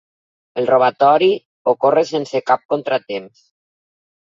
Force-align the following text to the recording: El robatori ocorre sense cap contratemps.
El 0.61 0.69
robatori 0.69 1.29
ocorre 1.75 2.07
sense 2.15 2.45
cap 2.51 2.67
contratemps. 2.77 3.51